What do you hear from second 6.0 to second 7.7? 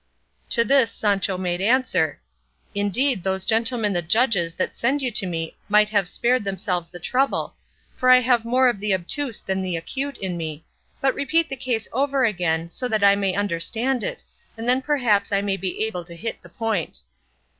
spared themselves the trouble,